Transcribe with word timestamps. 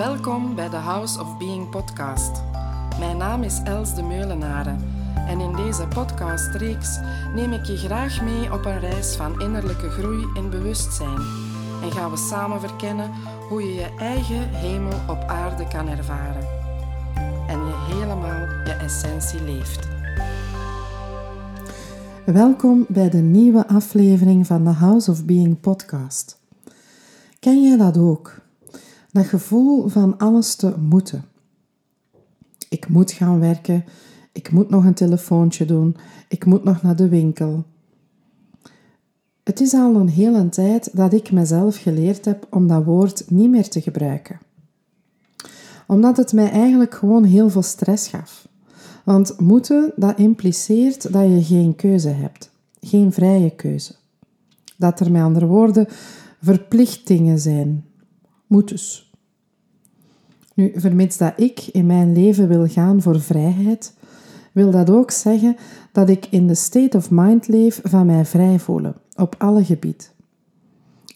Welkom 0.00 0.54
bij 0.54 0.68
de 0.68 0.76
House 0.76 1.20
of 1.20 1.38
Being 1.38 1.70
podcast. 1.70 2.42
Mijn 2.98 3.16
naam 3.16 3.42
is 3.42 3.60
Els 3.64 3.94
de 3.94 4.02
Meulenaren 4.02 4.78
en 5.14 5.40
in 5.40 5.56
deze 5.56 5.86
podcastreeks 5.86 6.98
neem 7.34 7.52
ik 7.52 7.64
je 7.64 7.76
graag 7.76 8.22
mee 8.22 8.52
op 8.52 8.64
een 8.64 8.78
reis 8.78 9.16
van 9.16 9.40
innerlijke 9.40 9.90
groei 9.90 10.26
en 10.34 10.50
bewustzijn 10.50 11.18
en 11.82 11.92
gaan 11.92 12.10
we 12.10 12.16
samen 12.16 12.60
verkennen 12.60 13.10
hoe 13.48 13.62
je 13.62 13.74
je 13.74 13.94
eigen 13.98 14.48
hemel 14.48 14.98
op 15.08 15.24
aarde 15.26 15.68
kan 15.68 15.88
ervaren 15.88 16.46
en 17.48 17.58
je 17.58 17.94
helemaal 17.94 18.40
je 18.64 18.76
essentie 18.82 19.42
leeft. 19.42 19.88
Welkom 22.24 22.86
bij 22.88 23.10
de 23.10 23.22
nieuwe 23.22 23.66
aflevering 23.66 24.46
van 24.46 24.64
de 24.64 24.70
House 24.70 25.10
of 25.10 25.24
Being 25.24 25.60
podcast. 25.60 26.40
Ken 27.38 27.62
jij 27.62 27.76
dat 27.76 27.98
ook? 27.98 28.48
Dat 29.12 29.26
gevoel 29.26 29.88
van 29.88 30.18
alles 30.18 30.54
te 30.54 30.74
moeten. 30.78 31.24
Ik 32.68 32.88
moet 32.88 33.12
gaan 33.12 33.40
werken, 33.40 33.84
ik 34.32 34.50
moet 34.50 34.70
nog 34.70 34.84
een 34.84 34.94
telefoontje 34.94 35.64
doen, 35.64 35.96
ik 36.28 36.44
moet 36.44 36.64
nog 36.64 36.82
naar 36.82 36.96
de 36.96 37.08
winkel. 37.08 37.64
Het 39.42 39.60
is 39.60 39.74
al 39.74 39.94
een 39.94 40.08
hele 40.08 40.48
tijd 40.48 40.96
dat 40.96 41.12
ik 41.12 41.32
mezelf 41.32 41.76
geleerd 41.76 42.24
heb 42.24 42.46
om 42.50 42.66
dat 42.66 42.84
woord 42.84 43.30
niet 43.30 43.50
meer 43.50 43.68
te 43.68 43.80
gebruiken. 43.80 44.40
Omdat 45.86 46.16
het 46.16 46.32
mij 46.32 46.50
eigenlijk 46.50 46.94
gewoon 46.94 47.24
heel 47.24 47.50
veel 47.50 47.62
stress 47.62 48.08
gaf. 48.08 48.48
Want 49.04 49.40
moeten, 49.40 49.92
dat 49.96 50.18
impliceert 50.18 51.12
dat 51.12 51.22
je 51.22 51.42
geen 51.42 51.76
keuze 51.76 52.08
hebt. 52.08 52.50
Geen 52.80 53.12
vrije 53.12 53.50
keuze. 53.50 53.94
Dat 54.76 55.00
er 55.00 55.10
met 55.10 55.22
andere 55.22 55.46
woorden 55.46 55.86
verplichtingen 56.42 57.38
zijn. 57.38 57.84
Moet 58.50 58.68
dus. 58.68 59.12
Nu, 60.54 60.72
vermits 60.74 61.16
dat 61.16 61.32
ik 61.36 61.60
in 61.60 61.86
mijn 61.86 62.12
leven 62.12 62.48
wil 62.48 62.66
gaan 62.66 63.02
voor 63.02 63.20
vrijheid, 63.20 63.94
wil 64.52 64.70
dat 64.70 64.90
ook 64.90 65.10
zeggen 65.10 65.56
dat 65.92 66.08
ik 66.08 66.26
in 66.30 66.46
de 66.46 66.54
state 66.54 66.96
of 66.96 67.10
mind 67.10 67.48
leef 67.48 67.80
van 67.84 68.06
mij 68.06 68.24
vrij 68.24 68.58
voelen, 68.58 68.94
op 69.16 69.34
alle 69.38 69.64
gebieden. 69.64 70.06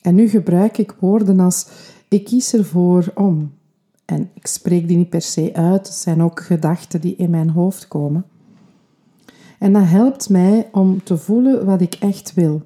En 0.03 0.15
nu 0.15 0.29
gebruik 0.29 0.79
ik 0.79 0.97
woorden 1.01 1.41
als 1.41 1.67
ik 2.09 2.25
kies 2.25 2.53
ervoor 2.53 3.13
om. 3.15 3.53
En 4.05 4.31
ik 4.35 4.47
spreek 4.47 4.89
die 4.89 4.97
niet 4.97 5.11
per 5.11 5.23
se 5.23 5.51
uit, 5.55 5.87
het 5.87 5.97
zijn 5.97 6.23
ook 6.23 6.41
gedachten 6.41 7.01
die 7.01 7.17
in 7.17 7.31
mijn 7.31 7.51
hoofd 7.51 7.89
komen. 7.89 8.25
En 9.59 9.73
dat 9.73 9.87
helpt 9.87 10.29
mij 10.29 10.69
om 10.73 11.03
te 11.03 11.17
voelen 11.17 11.67
wat 11.67 11.81
ik 11.81 11.95
echt 11.95 12.35
wil. 12.35 12.63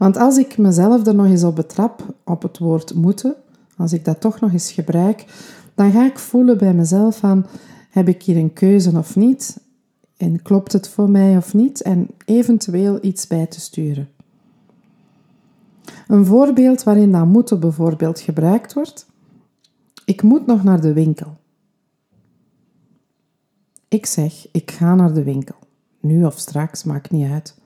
Want 0.00 0.16
als 0.16 0.38
ik 0.38 0.58
mezelf 0.58 1.06
er 1.06 1.14
nog 1.14 1.26
eens 1.26 1.44
op 1.44 1.56
betrap, 1.56 2.14
op 2.24 2.42
het 2.42 2.58
woord 2.58 2.94
moeten, 2.94 3.34
als 3.76 3.92
ik 3.92 4.04
dat 4.04 4.20
toch 4.20 4.40
nog 4.40 4.52
eens 4.52 4.72
gebruik, 4.72 5.24
dan 5.74 5.92
ga 5.92 6.06
ik 6.06 6.18
voelen 6.18 6.58
bij 6.58 6.74
mezelf 6.74 7.16
van, 7.16 7.46
heb 7.90 8.08
ik 8.08 8.22
hier 8.22 8.36
een 8.36 8.52
keuze 8.52 8.98
of 8.98 9.16
niet? 9.16 9.60
En 10.16 10.42
klopt 10.42 10.72
het 10.72 10.88
voor 10.88 11.10
mij 11.10 11.36
of 11.36 11.54
niet? 11.54 11.82
En 11.82 12.08
eventueel 12.24 12.98
iets 13.02 13.26
bij 13.26 13.46
te 13.46 13.60
sturen. 13.60 14.08
Een 16.08 16.26
voorbeeld 16.26 16.82
waarin 16.82 17.12
dat 17.12 17.26
moeten 17.26 17.60
bijvoorbeeld 17.60 18.20
gebruikt 18.20 18.72
wordt. 18.72 19.06
Ik 20.04 20.22
moet 20.22 20.46
nog 20.46 20.64
naar 20.64 20.80
de 20.80 20.92
winkel. 20.92 21.36
Ik 23.88 24.06
zeg, 24.06 24.48
ik 24.52 24.70
ga 24.70 24.94
naar 24.94 25.14
de 25.14 25.22
winkel. 25.22 25.56
Nu 26.00 26.24
of 26.24 26.38
straks, 26.38 26.84
maakt 26.84 27.10
niet 27.10 27.30
uit. 27.30 27.58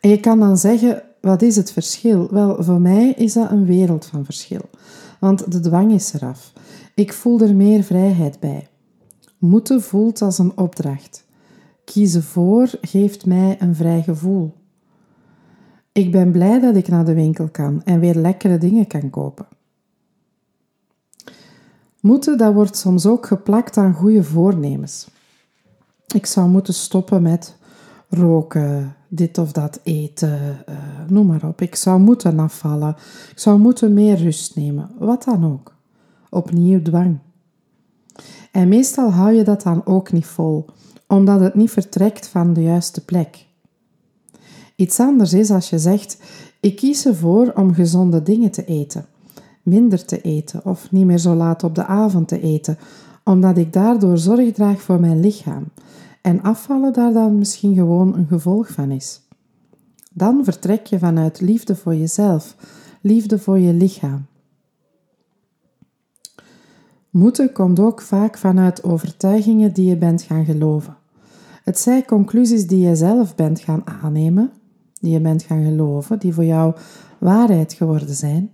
En 0.00 0.10
je 0.10 0.20
kan 0.20 0.38
dan 0.38 0.58
zeggen, 0.58 1.02
wat 1.22 1.42
is 1.42 1.56
het 1.56 1.72
verschil? 1.72 2.28
Wel, 2.30 2.62
voor 2.62 2.80
mij 2.80 3.08
is 3.08 3.32
dat 3.32 3.50
een 3.50 3.66
wereld 3.66 4.06
van 4.06 4.24
verschil. 4.24 4.70
Want 5.20 5.52
de 5.52 5.60
dwang 5.60 5.92
is 5.92 6.12
eraf. 6.12 6.52
Ik 6.94 7.12
voel 7.12 7.40
er 7.40 7.54
meer 7.54 7.82
vrijheid 7.82 8.40
bij. 8.40 8.68
Moeten 9.38 9.82
voelt 9.82 10.22
als 10.22 10.38
een 10.38 10.58
opdracht. 10.58 11.24
Kiezen 11.84 12.22
voor 12.22 12.70
geeft 12.80 13.26
mij 13.26 13.56
een 13.58 13.74
vrij 13.74 14.02
gevoel. 14.02 14.54
Ik 15.92 16.12
ben 16.12 16.32
blij 16.32 16.60
dat 16.60 16.76
ik 16.76 16.88
naar 16.88 17.04
de 17.04 17.14
winkel 17.14 17.48
kan 17.48 17.82
en 17.84 18.00
weer 18.00 18.14
lekkere 18.14 18.58
dingen 18.58 18.86
kan 18.86 19.10
kopen. 19.10 19.46
Moeten, 22.00 22.38
dat 22.38 22.54
wordt 22.54 22.76
soms 22.76 23.06
ook 23.06 23.26
geplakt 23.26 23.76
aan 23.76 23.94
goede 23.94 24.24
voornemens. 24.24 25.08
Ik 26.14 26.26
zou 26.26 26.48
moeten 26.48 26.74
stoppen 26.74 27.22
met 27.22 27.56
roken, 28.12 28.96
dit 29.08 29.38
of 29.38 29.52
dat 29.52 29.80
eten, 29.82 30.64
uh, 30.68 30.74
noem 31.08 31.26
maar 31.26 31.44
op. 31.44 31.60
Ik 31.60 31.74
zou 31.74 32.00
moeten 32.00 32.38
afvallen. 32.38 32.96
Ik 33.30 33.38
zou 33.38 33.58
moeten 33.58 33.94
meer 33.94 34.16
rust 34.16 34.56
nemen. 34.56 34.90
Wat 34.98 35.24
dan 35.24 35.44
ook. 35.44 35.74
Opnieuw 36.30 36.82
dwang. 36.82 37.18
En 38.52 38.68
meestal 38.68 39.10
hou 39.10 39.32
je 39.32 39.44
dat 39.44 39.62
dan 39.62 39.86
ook 39.86 40.12
niet 40.12 40.26
vol, 40.26 40.66
omdat 41.06 41.40
het 41.40 41.54
niet 41.54 41.70
vertrekt 41.70 42.28
van 42.28 42.52
de 42.52 42.62
juiste 42.62 43.04
plek. 43.04 43.46
Iets 44.76 45.00
anders 45.00 45.32
is 45.32 45.50
als 45.50 45.70
je 45.70 45.78
zegt: 45.78 46.18
Ik 46.60 46.76
kies 46.76 47.06
ervoor 47.06 47.52
om 47.54 47.74
gezonde 47.74 48.22
dingen 48.22 48.50
te 48.50 48.64
eten, 48.64 49.06
minder 49.62 50.04
te 50.04 50.20
eten 50.20 50.64
of 50.64 50.90
niet 50.90 51.06
meer 51.06 51.18
zo 51.18 51.34
laat 51.34 51.64
op 51.64 51.74
de 51.74 51.84
avond 51.84 52.28
te 52.28 52.40
eten, 52.40 52.78
omdat 53.24 53.56
ik 53.56 53.72
daardoor 53.72 54.18
zorg 54.18 54.52
draag 54.52 54.80
voor 54.80 55.00
mijn 55.00 55.20
lichaam 55.20 55.64
en 56.22 56.42
afvallen 56.42 56.92
daar 56.92 57.12
dan 57.12 57.38
misschien 57.38 57.74
gewoon 57.74 58.14
een 58.14 58.26
gevolg 58.26 58.68
van 58.68 58.90
is. 58.90 59.20
Dan 60.12 60.44
vertrek 60.44 60.86
je 60.86 60.98
vanuit 60.98 61.40
liefde 61.40 61.76
voor 61.76 61.94
jezelf, 61.94 62.56
liefde 63.00 63.38
voor 63.38 63.58
je 63.58 63.72
lichaam. 63.72 64.26
Moeten 67.10 67.52
komt 67.52 67.80
ook 67.80 68.00
vaak 68.00 68.38
vanuit 68.38 68.84
overtuigingen 68.84 69.72
die 69.72 69.88
je 69.88 69.96
bent 69.96 70.22
gaan 70.22 70.44
geloven. 70.44 70.96
Het 71.64 71.78
zijn 71.78 72.04
conclusies 72.04 72.66
die 72.66 72.88
je 72.88 72.96
zelf 72.96 73.34
bent 73.34 73.60
gaan 73.60 73.82
aannemen, 73.86 74.50
die 75.00 75.12
je 75.12 75.20
bent 75.20 75.42
gaan 75.42 75.64
geloven, 75.64 76.18
die 76.18 76.34
voor 76.34 76.44
jou 76.44 76.74
waarheid 77.18 77.72
geworden 77.72 78.14
zijn. 78.14 78.50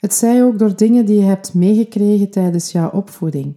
Het 0.00 0.14
zij 0.14 0.44
ook 0.44 0.58
door 0.58 0.76
dingen 0.76 1.06
die 1.06 1.16
je 1.20 1.26
hebt 1.26 1.54
meegekregen 1.54 2.30
tijdens 2.30 2.72
jouw 2.72 2.90
opvoeding. 2.90 3.54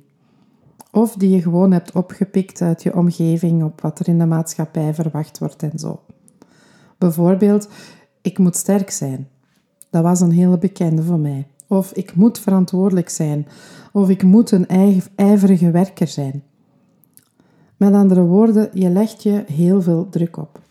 Of 0.98 1.16
die 1.16 1.30
je 1.30 1.42
gewoon 1.42 1.72
hebt 1.72 1.92
opgepikt 1.92 2.62
uit 2.62 2.84
je 2.84 2.96
omgeving, 2.96 3.64
op 3.64 3.82
wat 3.82 4.00
er 4.00 4.08
in 4.08 4.20
de 4.20 4.26
maatschappij 4.26 4.94
verwacht 4.94 5.40
wordt 5.40 5.64
en 5.64 5.80
zo. 5.80 6.00
Bijvoorbeeld, 6.98 7.70
ik 8.22 8.38
moet 8.38 8.56
sterk 8.56 8.90
zijn. 8.90 9.28
Dat 9.90 10.04
was 10.04 10.22
een 10.22 10.32
hele 10.32 10.58
bekende 10.58 11.04
voor 11.04 11.20
mij. 11.20 11.48
Of 11.68 11.92
ik 11.92 12.16
moet 12.16 12.40
verantwoordelijk 12.40 13.10
zijn. 13.10 13.48
Of 13.92 14.10
ik 14.10 14.24
moet 14.24 14.52
een 14.52 14.68
ijverige 15.16 15.72
werker 15.72 16.08
zijn. 16.08 16.44
Met 17.78 17.94
andere 17.94 18.22
woorden, 18.22 18.70
je 18.74 18.90
legt 18.90 19.24
je 19.24 19.44
heel 19.48 19.82
veel 19.82 20.10
druk 20.10 20.38
op. 20.38 20.62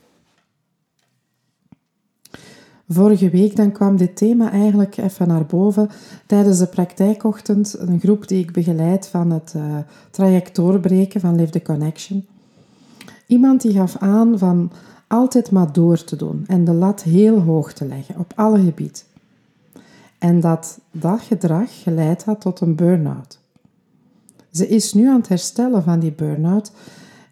Vorige 2.88 3.30
week 3.30 3.56
dan 3.56 3.72
kwam 3.72 3.96
dit 3.96 4.16
thema 4.16 4.50
eigenlijk 4.50 4.96
even 4.96 5.28
naar 5.28 5.46
boven 5.46 5.90
tijdens 6.26 6.58
de 6.58 6.66
praktijkochtend, 6.66 7.78
een 7.78 8.00
groep 8.00 8.28
die 8.28 8.42
ik 8.42 8.52
begeleid 8.52 9.06
van 9.06 9.30
het 9.30 9.52
uh, 9.56 9.76
traject 10.10 10.54
doorbreken 10.54 11.20
van 11.20 11.36
Live 11.36 11.50
the 11.50 11.62
Connection. 11.62 12.26
Iemand 13.26 13.62
die 13.62 13.72
gaf 13.72 13.96
aan 13.96 14.38
van 14.38 14.72
altijd 15.06 15.50
maar 15.50 15.72
door 15.72 16.04
te 16.04 16.16
doen 16.16 16.44
en 16.46 16.64
de 16.64 16.72
lat 16.72 17.02
heel 17.02 17.40
hoog 17.40 17.72
te 17.72 17.86
leggen 17.86 18.18
op 18.18 18.32
alle 18.34 18.60
gebieden. 18.64 19.02
En 20.18 20.40
dat 20.40 20.78
dat 20.90 21.20
gedrag 21.20 21.82
geleid 21.82 22.24
had 22.24 22.40
tot 22.40 22.60
een 22.60 22.74
burn-out. 22.74 23.38
Ze 24.50 24.68
is 24.68 24.92
nu 24.92 25.08
aan 25.08 25.16
het 25.16 25.28
herstellen 25.28 25.82
van 25.82 26.00
die 26.00 26.12
burn-out 26.12 26.72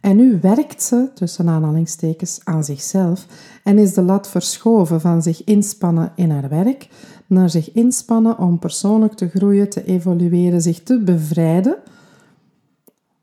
en 0.04 0.16
nu 0.16 0.38
werkt 0.40 0.82
ze, 0.82 1.10
tussen 1.14 1.48
aanhalingstekens, 1.48 2.40
aan 2.44 2.64
zichzelf 2.64 3.26
en 3.62 3.78
is 3.78 3.94
de 3.94 4.02
lat 4.02 4.28
verschoven 4.28 5.00
van 5.00 5.22
zich 5.22 5.44
inspannen 5.44 6.12
in 6.14 6.30
haar 6.30 6.48
werk 6.48 6.88
naar 7.26 7.50
zich 7.50 7.72
inspannen 7.72 8.38
om 8.38 8.58
persoonlijk 8.58 9.12
te 9.12 9.28
groeien, 9.28 9.70
te 9.70 9.84
evolueren, 9.84 10.62
zich 10.62 10.82
te 10.82 10.98
bevrijden. 10.98 11.76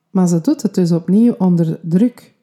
Maar 0.09 0.27
ze 0.27 0.41
doet 0.41 0.61
het 0.61 0.75
dus 0.75 0.91
opnieuw 0.91 1.35
onder 1.37 1.79
druk. 1.81 2.33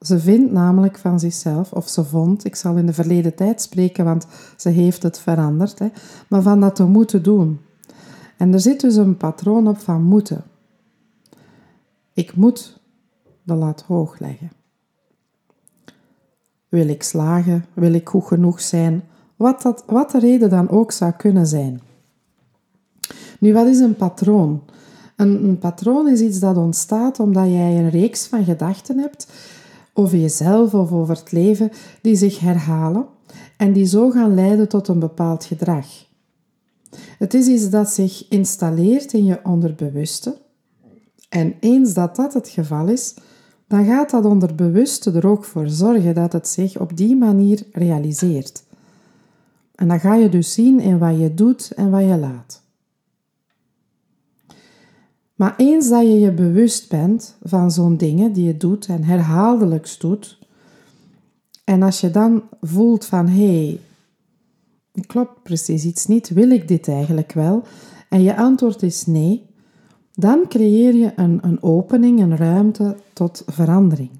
Ze 0.00 0.18
vindt 0.18 0.52
namelijk 0.52 0.98
van 0.98 1.20
zichzelf, 1.20 1.72
of 1.72 1.88
ze 1.88 2.04
vond, 2.04 2.44
ik 2.44 2.56
zal 2.56 2.76
in 2.76 2.86
de 2.86 2.92
verleden 2.92 3.34
tijd 3.34 3.62
spreken, 3.62 4.04
want 4.04 4.26
ze 4.56 4.68
heeft 4.68 5.02
het 5.02 5.18
veranderd, 5.18 5.78
hè, 5.78 5.88
maar 6.28 6.42
van 6.42 6.60
dat 6.60 6.74
te 6.74 6.84
moeten 6.84 7.22
doen. 7.22 7.60
En 8.36 8.52
er 8.52 8.60
zit 8.60 8.80
dus 8.80 8.96
een 8.96 9.16
patroon 9.16 9.68
op 9.68 9.78
van 9.78 10.02
moeten. 10.02 10.44
Ik 12.12 12.36
moet 12.36 12.80
de 13.42 13.54
lat 13.54 13.82
hoog 13.82 14.18
leggen. 14.18 14.52
Wil 16.68 16.88
ik 16.88 17.02
slagen? 17.02 17.64
Wil 17.74 17.92
ik 17.92 18.08
goed 18.08 18.26
genoeg 18.26 18.60
zijn? 18.60 19.02
Wat, 19.36 19.62
dat, 19.62 19.84
wat 19.86 20.10
de 20.10 20.18
reden 20.18 20.50
dan 20.50 20.68
ook 20.68 20.92
zou 20.92 21.12
kunnen 21.12 21.46
zijn. 21.46 21.80
Nu, 23.38 23.52
wat 23.52 23.66
is 23.66 23.78
een 23.78 23.96
patroon? 23.96 24.62
Een, 25.16 25.44
een 25.44 25.58
patroon 25.58 26.08
is 26.08 26.20
iets 26.20 26.38
dat 26.38 26.56
ontstaat 26.56 27.20
omdat 27.20 27.46
jij 27.46 27.78
een 27.78 27.90
reeks 27.90 28.26
van 28.26 28.44
gedachten 28.44 28.98
hebt 28.98 29.26
over 29.92 30.18
jezelf 30.18 30.74
of 30.74 30.92
over 30.92 31.14
het 31.14 31.32
leven 31.32 31.70
die 32.00 32.16
zich 32.16 32.38
herhalen 32.38 33.06
en 33.56 33.72
die 33.72 33.86
zo 33.86 34.10
gaan 34.10 34.34
leiden 34.34 34.68
tot 34.68 34.88
een 34.88 34.98
bepaald 34.98 35.44
gedrag. 35.44 35.86
Het 37.18 37.34
is 37.34 37.46
iets 37.46 37.70
dat 37.70 37.90
zich 37.90 38.28
installeert 38.28 39.12
in 39.12 39.24
je 39.24 39.40
onderbewuste. 39.42 40.40
En 41.28 41.54
eens 41.60 41.94
dat 41.94 42.16
dat 42.16 42.34
het 42.34 42.48
geval 42.48 42.88
is, 42.88 43.14
dan 43.72 43.84
gaat 43.84 44.10
dat 44.10 44.24
onderbewuste 44.24 45.10
er 45.12 45.26
ook 45.26 45.44
voor 45.44 45.68
zorgen 45.68 46.14
dat 46.14 46.32
het 46.32 46.48
zich 46.48 46.78
op 46.78 46.96
die 46.96 47.16
manier 47.16 47.62
realiseert. 47.72 48.64
En 49.74 49.88
dan 49.88 50.00
ga 50.00 50.14
je 50.14 50.28
dus 50.28 50.52
zien 50.52 50.80
in 50.80 50.98
wat 50.98 51.18
je 51.18 51.34
doet 51.34 51.72
en 51.76 51.90
wat 51.90 52.02
je 52.02 52.16
laat. 52.16 52.62
Maar 55.34 55.54
eens 55.56 55.88
dat 55.88 56.02
je 56.02 56.20
je 56.20 56.32
bewust 56.32 56.88
bent 56.88 57.36
van 57.42 57.70
zo'n 57.70 57.96
dingen 57.96 58.32
die 58.32 58.44
je 58.44 58.56
doet 58.56 58.86
en 58.86 59.04
herhaaldelijks 59.04 59.98
doet, 59.98 60.38
en 61.64 61.82
als 61.82 62.00
je 62.00 62.10
dan 62.10 62.42
voelt 62.60 63.04
van 63.04 63.28
hé, 63.28 63.64
hey, 63.64 63.80
klopt 65.06 65.42
precies 65.42 65.84
iets 65.84 66.06
niet, 66.06 66.28
wil 66.28 66.50
ik 66.50 66.68
dit 66.68 66.88
eigenlijk 66.88 67.32
wel? 67.32 67.62
En 68.08 68.22
je 68.22 68.36
antwoord 68.36 68.82
is 68.82 69.06
nee, 69.06 69.46
dan 70.14 70.44
creëer 70.48 70.94
je 70.94 71.12
een, 71.16 71.38
een 71.42 71.62
opening, 71.62 72.20
een 72.20 72.36
ruimte 72.36 72.96
tot 73.12 73.42
verandering. 73.46 74.10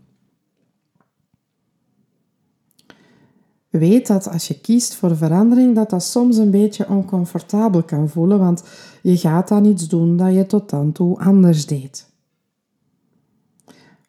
Weet 3.69 4.06
dat 4.06 4.29
als 4.29 4.49
je 4.49 4.61
kiest 4.61 4.94
voor 4.94 5.17
verandering, 5.17 5.75
dat 5.75 5.91
dat 5.91 6.03
soms 6.03 6.37
een 6.37 6.50
beetje 6.50 6.89
oncomfortabel 6.89 7.83
kan 7.83 8.09
voelen, 8.09 8.39
want 8.39 8.62
je 9.03 9.17
gaat 9.17 9.49
dan 9.49 9.65
iets 9.65 9.89
doen 9.89 10.17
dat 10.17 10.35
je 10.35 10.47
tot 10.47 10.71
dan 10.71 10.93
toe 10.93 11.19
anders 11.19 11.67
deed. 11.67 12.11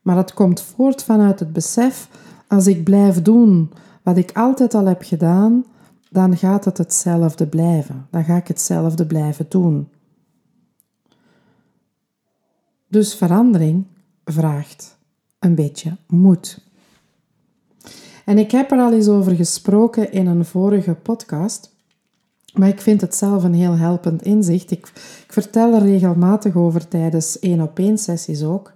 Maar 0.01 0.17
het 0.17 0.33
komt 0.33 0.61
voort 0.61 1.03
vanuit 1.03 1.39
het 1.39 1.53
besef, 1.53 2.09
als 2.47 2.67
ik 2.67 2.83
blijf 2.83 3.21
doen 3.21 3.71
wat 4.03 4.17
ik 4.17 4.31
altijd 4.37 4.73
al 4.73 4.85
heb 4.85 5.01
gedaan, 5.03 5.65
dan 6.09 6.37
gaat 6.37 6.65
het 6.65 6.77
hetzelfde 6.77 7.47
blijven. 7.47 8.07
Dan 8.11 8.23
ga 8.23 8.35
ik 8.35 8.47
hetzelfde 8.47 9.05
blijven 9.05 9.45
doen. 9.49 9.87
Dus 12.93 13.15
verandering 13.15 13.85
vraagt 14.25 14.97
een 15.39 15.55
beetje 15.55 15.97
moed. 16.07 16.59
En 18.25 18.37
ik 18.37 18.51
heb 18.51 18.71
er 18.71 18.79
al 18.79 18.93
eens 18.93 19.07
over 19.07 19.35
gesproken 19.35 20.11
in 20.11 20.27
een 20.27 20.45
vorige 20.45 20.93
podcast, 20.93 21.75
maar 22.53 22.67
ik 22.67 22.81
vind 22.81 23.01
het 23.01 23.15
zelf 23.15 23.43
een 23.43 23.53
heel 23.53 23.77
helpend 23.77 24.21
inzicht. 24.21 24.71
Ik, 24.71 24.87
ik 25.25 25.33
vertel 25.33 25.73
er 25.73 25.81
regelmatig 25.81 26.55
over 26.55 26.87
tijdens 26.87 27.39
één 27.39 27.61
op 27.61 27.79
één 27.79 27.97
sessies 27.97 28.43
ook, 28.43 28.73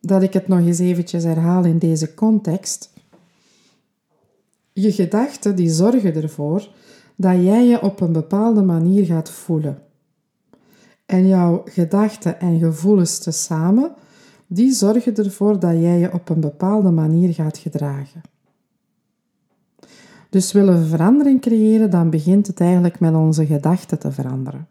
dat 0.00 0.22
ik 0.22 0.32
het 0.32 0.48
nog 0.48 0.58
eens 0.58 0.78
eventjes 0.78 1.24
herhaal 1.24 1.64
in 1.64 1.78
deze 1.78 2.14
context. 2.14 2.92
Je 4.72 4.92
gedachten 4.92 5.56
die 5.56 5.70
zorgen 5.70 6.14
ervoor 6.14 6.68
dat 7.14 7.42
jij 7.42 7.66
je 7.66 7.82
op 7.82 8.00
een 8.00 8.12
bepaalde 8.12 8.62
manier 8.62 9.04
gaat 9.04 9.30
voelen. 9.30 9.85
En 11.06 11.26
jouw 11.26 11.62
gedachten 11.64 12.40
en 12.40 12.58
gevoelens 12.58 13.18
tezamen, 13.18 13.94
die 14.46 14.72
zorgen 14.72 15.14
ervoor 15.14 15.58
dat 15.58 15.72
jij 15.72 15.98
je 15.98 16.12
op 16.12 16.28
een 16.28 16.40
bepaalde 16.40 16.90
manier 16.90 17.34
gaat 17.34 17.58
gedragen. 17.58 18.20
Dus 20.30 20.52
willen 20.52 20.80
we 20.80 20.86
verandering 20.86 21.40
creëren, 21.40 21.90
dan 21.90 22.10
begint 22.10 22.46
het 22.46 22.60
eigenlijk 22.60 23.00
met 23.00 23.14
onze 23.14 23.46
gedachten 23.46 23.98
te 23.98 24.12
veranderen. 24.12 24.68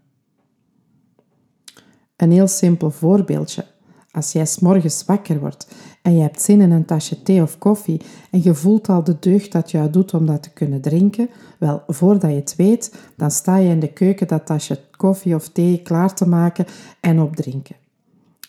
Een 2.15 2.31
heel 2.31 2.47
simpel 2.47 2.91
voorbeeldje. 2.91 3.65
Als 4.15 4.31
jij 4.31 4.45
s'morgens 4.45 5.05
wakker 5.05 5.39
wordt 5.39 5.67
en 6.01 6.15
je 6.15 6.21
hebt 6.21 6.41
zin 6.41 6.61
in 6.61 6.71
een 6.71 6.85
tasje 6.85 7.21
thee 7.21 7.41
of 7.41 7.57
koffie 7.57 8.01
en 8.31 8.43
je 8.43 8.53
voelt 8.53 8.89
al 8.89 9.03
de 9.03 9.17
deugd 9.19 9.51
dat 9.51 9.71
jou 9.71 9.89
doet 9.89 10.13
om 10.13 10.25
dat 10.25 10.43
te 10.43 10.49
kunnen 10.49 10.81
drinken, 10.81 11.29
wel, 11.59 11.83
voordat 11.87 12.29
je 12.29 12.35
het 12.35 12.55
weet, 12.55 12.95
dan 13.17 13.31
sta 13.31 13.57
je 13.57 13.69
in 13.69 13.79
de 13.79 13.93
keuken 13.93 14.27
dat 14.27 14.45
tasje 14.45 14.79
koffie 14.97 15.35
of 15.35 15.49
thee 15.49 15.81
klaar 15.81 16.13
te 16.13 16.27
maken 16.27 16.65
en 16.99 17.19
opdrinken. 17.19 17.75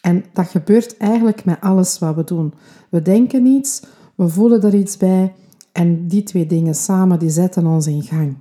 En 0.01 0.25
dat 0.33 0.47
gebeurt 0.47 0.97
eigenlijk 0.97 1.45
met 1.45 1.61
alles 1.61 1.99
wat 1.99 2.15
we 2.15 2.25
doen. 2.25 2.55
We 2.89 3.03
denken 3.03 3.47
iets, 3.47 3.83
we 4.15 4.29
voelen 4.29 4.63
er 4.63 4.75
iets 4.75 4.97
bij 4.97 5.35
en 5.73 6.09
die 6.09 6.23
twee 6.23 6.47
dingen 6.47 6.75
samen 6.75 7.19
die 7.19 7.31
zetten 7.31 7.67
ons 7.67 7.87
in 7.87 8.03
gang. 8.03 8.37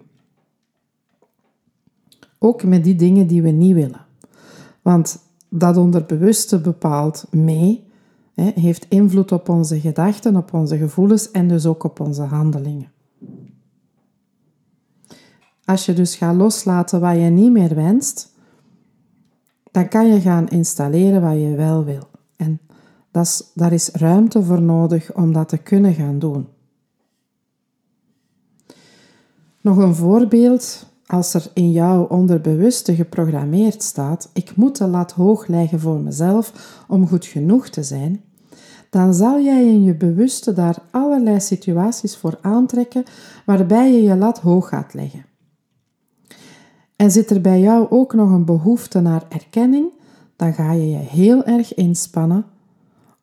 Ook 2.40 2.64
met 2.64 2.84
die 2.84 2.96
dingen 2.96 3.28
die 3.28 3.42
we 3.42 3.50
niet 3.50 3.74
willen. 3.74 4.06
Want 4.82 5.25
dat 5.60 5.78
onderbewuste 5.78 6.60
bepaalt 6.60 7.26
mee, 7.32 7.84
heeft 8.36 8.86
invloed 8.90 9.32
op 9.32 9.50
onze 9.50 9.80
gedachten, 9.80 10.36
op 10.36 10.54
onze 10.54 10.78
gevoelens 10.78 11.32
en 11.32 11.48
dus 11.48 11.66
ook 11.66 11.84
op 11.84 12.00
onze 12.00 12.22
handelingen. 12.22 12.92
Als 15.66 15.86
je 15.86 15.94
dus 15.94 16.16
gaat 16.16 16.36
loslaten 16.36 17.00
wat 17.00 17.16
je 17.16 17.22
niet 17.22 17.52
meer 17.52 17.76
wenst, 17.76 18.34
dan 19.72 19.88
kan 19.88 20.08
je 20.08 20.22
gaan 20.22 20.48
installeren 20.48 21.22
wat 21.22 21.34
je 21.34 21.56
wel 21.56 21.84
wil. 21.84 22.08
En 22.36 22.60
dat 23.12 23.26
is, 23.26 23.52
daar 23.54 23.74
is 23.74 23.90
ruimte 23.90 24.44
voor 24.44 24.62
nodig 24.62 25.14
om 25.14 25.34
dat 25.34 25.50
te 25.50 25.58
kunnen 25.58 25.94
gaan 25.94 26.20
doen. 26.20 26.48
Nog 29.62 29.78
een 29.78 29.96
voorbeeld, 29.96 30.86
als 31.08 31.34
er 31.34 31.48
in 31.54 31.72
jouw 31.72 32.04
onderbewuste 32.04 32.96
geprogrammeerd 32.96 33.84
staat: 33.84 34.30
ik 34.34 34.56
moet 34.56 34.78
de 34.78 34.88
lat 34.88 35.12
hoog 35.12 35.48
leggen 35.48 35.80
voor 35.80 36.00
mezelf 36.00 36.84
om 36.88 37.08
goed 37.08 37.26
genoeg 37.26 37.70
te 37.70 37.84
zijn, 37.84 38.24
dan 38.90 39.14
zal 39.14 39.42
jij 39.42 39.68
in 39.68 39.84
je 39.84 39.96
bewuste 39.96 40.54
daar 40.54 40.78
allerlei 40.92 41.40
situaties 41.40 42.18
voor 42.18 42.38
aantrekken 42.42 43.04
waarbij 43.46 43.92
je 43.92 44.04
je 44.04 44.16
lat 44.16 44.40
hoog 44.40 44.70
gaat 44.70 44.94
leggen. 44.94 45.26
En 46.96 47.12
zit 47.12 47.30
er 47.30 47.42
bij 47.42 47.60
jou 47.60 47.90
ook 47.90 48.14
nog 48.14 48.30
een 48.30 48.46
behoefte 48.46 49.00
naar 49.00 49.24
erkenning, 49.30 49.90
dan 50.36 50.54
ga 50.54 50.72
je 50.72 50.90
je 50.90 50.98
heel 50.98 51.44
erg 51.44 51.74
inspannen 51.74 52.46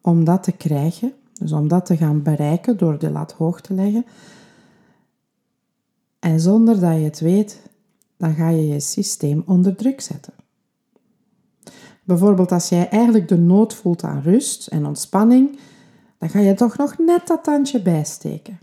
om 0.00 0.24
dat 0.24 0.42
te 0.42 0.52
krijgen, 0.52 1.12
dus 1.32 1.52
om 1.52 1.68
dat 1.68 1.86
te 1.86 1.96
gaan 1.96 2.22
bereiken 2.22 2.76
door 2.76 2.98
de 2.98 3.10
lat 3.10 3.32
hoog 3.32 3.60
te 3.60 3.74
leggen. 3.74 4.04
En 6.18 6.40
zonder 6.40 6.80
dat 6.80 6.94
je 6.94 7.04
het 7.04 7.20
weet, 7.20 7.62
dan 8.22 8.34
ga 8.34 8.48
je 8.48 8.68
je 8.68 8.80
systeem 8.80 9.42
onder 9.46 9.76
druk 9.76 10.00
zetten. 10.00 10.32
Bijvoorbeeld 12.04 12.52
als 12.52 12.68
jij 12.68 12.88
eigenlijk 12.88 13.28
de 13.28 13.38
nood 13.38 13.74
voelt 13.74 14.04
aan 14.04 14.22
rust 14.22 14.66
en 14.66 14.86
ontspanning, 14.86 15.58
dan 16.18 16.28
ga 16.28 16.38
je 16.38 16.54
toch 16.54 16.76
nog 16.76 16.98
net 16.98 17.26
dat 17.26 17.44
tandje 17.44 17.82
bijsteken. 17.82 18.60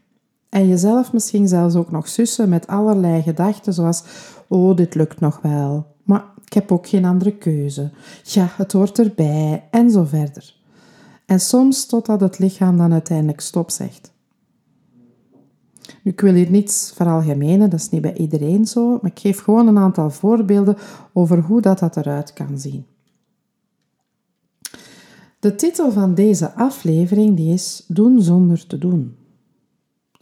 En 0.49 0.67
jezelf 0.67 1.13
misschien 1.13 1.47
zelfs 1.47 1.75
ook 1.75 1.91
nog 1.91 2.07
sussen 2.07 2.49
met 2.49 2.67
allerlei 2.67 3.21
gedachten 3.21 3.73
zoals 3.73 4.03
oh, 4.47 4.75
dit 4.75 4.95
lukt 4.95 5.19
nog 5.19 5.41
wel, 5.41 5.95
maar 6.03 6.25
ik 6.45 6.53
heb 6.53 6.71
ook 6.71 6.87
geen 6.87 7.05
andere 7.05 7.37
keuze. 7.37 7.91
Ja, 8.23 8.47
het 8.51 8.71
hoort 8.71 8.99
erbij 8.99 9.67
en 9.71 9.91
zo 9.91 10.03
verder. 10.03 10.55
En 11.25 11.39
soms 11.39 11.85
totdat 11.85 12.21
het 12.21 12.39
lichaam 12.39 12.77
dan 12.77 12.93
uiteindelijk 12.93 13.41
stop 13.41 13.71
zegt. 13.71 14.11
Ik 16.03 16.21
wil 16.21 16.33
hier 16.33 16.51
niets 16.51 16.91
veralgemenen, 16.95 17.69
dat 17.69 17.79
is 17.79 17.89
niet 17.89 18.01
bij 18.01 18.17
iedereen 18.17 18.65
zo, 18.65 18.99
maar 19.01 19.11
ik 19.11 19.19
geef 19.19 19.39
gewoon 19.39 19.67
een 19.67 19.77
aantal 19.77 20.09
voorbeelden 20.09 20.77
over 21.13 21.39
hoe 21.39 21.61
dat, 21.61 21.79
dat 21.79 21.97
eruit 21.97 22.33
kan 22.33 22.59
zien. 22.59 22.85
De 25.39 25.55
titel 25.55 25.91
van 25.91 26.13
deze 26.13 26.53
aflevering 26.53 27.35
die 27.35 27.53
is 27.53 27.85
Doen 27.87 28.21
zonder 28.21 28.67
te 28.67 28.77
doen. 28.77 29.15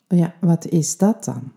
Ja, 0.07 0.33
wat 0.41 0.67
is 0.67 0.97
dat 0.97 1.23
dan? 1.23 1.51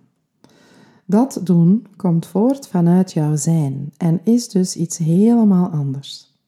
Dat 1.04 1.40
doen 1.44 1.86
komt 1.96 2.26
voort 2.26 2.68
vanuit 2.68 3.12
jouw 3.12 3.36
zijn 3.36 3.92
en 3.96 4.20
is 4.24 4.48
dus 4.48 4.76
iets 4.76 4.98
helemaal 4.98 5.68
anders. 5.68 6.38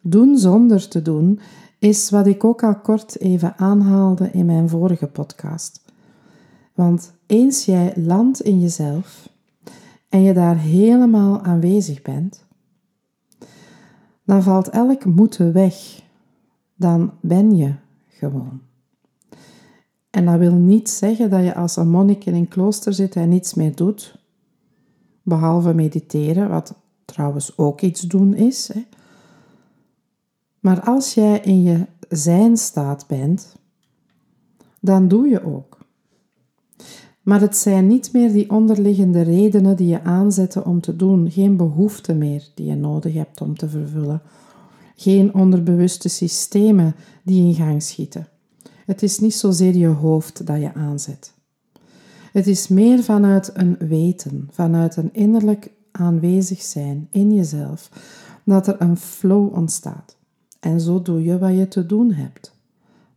Doen 0.00 0.38
zonder 0.38 0.88
te 0.88 1.02
doen 1.02 1.40
is 1.78 2.10
wat 2.10 2.26
ik 2.26 2.44
ook 2.44 2.62
al 2.62 2.80
kort 2.80 3.20
even 3.20 3.58
aanhaalde 3.58 4.30
in 4.30 4.46
mijn 4.46 4.68
vorige 4.68 5.06
podcast. 5.06 5.85
Want 6.76 7.12
eens 7.26 7.64
jij 7.64 7.92
landt 7.96 8.40
in 8.40 8.60
jezelf 8.60 9.28
en 10.08 10.22
je 10.22 10.32
daar 10.32 10.58
helemaal 10.58 11.42
aanwezig 11.42 12.02
bent, 12.02 12.44
dan 14.24 14.42
valt 14.42 14.68
elk 14.68 15.04
moeten 15.04 15.52
weg. 15.52 16.02
Dan 16.74 17.12
ben 17.20 17.56
je 17.56 17.74
gewoon. 18.08 18.60
En 20.10 20.24
dat 20.24 20.38
wil 20.38 20.52
niet 20.52 20.90
zeggen 20.90 21.30
dat 21.30 21.44
je 21.44 21.54
als 21.54 21.76
een 21.76 21.88
monnik 21.88 22.24
in 22.24 22.34
een 22.34 22.48
klooster 22.48 22.94
zit 22.94 23.16
en 23.16 23.28
niets 23.28 23.54
meer 23.54 23.74
doet, 23.74 24.18
behalve 25.22 25.74
mediteren, 25.74 26.48
wat 26.48 26.74
trouwens 27.04 27.58
ook 27.58 27.80
iets 27.80 28.00
doen 28.00 28.34
is. 28.34 28.68
Hè. 28.72 28.84
Maar 30.60 30.80
als 30.80 31.14
jij 31.14 31.38
in 31.38 31.62
je 31.62 31.86
zijn 32.08 32.56
staat 32.56 33.06
bent, 33.06 33.56
dan 34.80 35.08
doe 35.08 35.28
je 35.28 35.44
ook. 35.44 35.85
Maar 37.22 37.40
het 37.40 37.56
zijn 37.56 37.86
niet 37.86 38.12
meer 38.12 38.32
die 38.32 38.50
onderliggende 38.50 39.22
redenen 39.22 39.76
die 39.76 39.88
je 39.88 40.02
aanzetten 40.02 40.66
om 40.66 40.80
te 40.80 40.96
doen, 40.96 41.30
geen 41.30 41.56
behoefte 41.56 42.14
meer 42.14 42.48
die 42.54 42.66
je 42.66 42.74
nodig 42.74 43.14
hebt 43.14 43.40
om 43.40 43.56
te 43.56 43.68
vervullen, 43.68 44.22
geen 44.96 45.34
onderbewuste 45.34 46.08
systemen 46.08 46.94
die 47.22 47.46
in 47.46 47.54
gang 47.54 47.82
schieten. 47.82 48.28
Het 48.86 49.02
is 49.02 49.18
niet 49.18 49.34
zozeer 49.34 49.76
je 49.76 49.86
hoofd 49.86 50.46
dat 50.46 50.60
je 50.60 50.74
aanzet. 50.74 51.32
Het 52.32 52.46
is 52.46 52.68
meer 52.68 53.02
vanuit 53.02 53.50
een 53.54 53.76
weten, 53.78 54.48
vanuit 54.50 54.96
een 54.96 55.14
innerlijk 55.14 55.70
aanwezig 55.90 56.62
zijn 56.62 57.08
in 57.10 57.34
jezelf, 57.34 57.90
dat 58.44 58.66
er 58.66 58.76
een 58.78 58.96
flow 58.96 59.54
ontstaat. 59.54 60.16
En 60.60 60.80
zo 60.80 61.02
doe 61.02 61.22
je 61.22 61.38
wat 61.38 61.56
je 61.56 61.68
te 61.68 61.86
doen 61.86 62.12
hebt. 62.12 62.54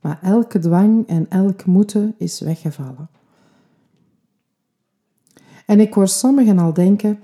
Maar 0.01 0.20
elke 0.22 0.60
dwang 0.60 1.08
en 1.08 1.25
elk 1.30 1.66
moeten 1.66 2.16
is 2.18 2.39
weggevallen. 2.39 3.10
En 5.70 5.80
ik 5.80 5.94
hoor 5.94 6.08
sommigen 6.08 6.60
al 6.60 6.74
denken: 6.74 7.20